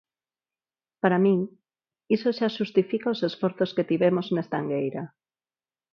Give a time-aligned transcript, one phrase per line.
[1.01, 1.39] Para min
[2.15, 5.03] iso xa xustifican os esforzos que tivemos nesta angueira.